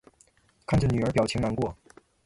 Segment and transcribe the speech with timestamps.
[0.65, 1.77] 看着女儿表情难过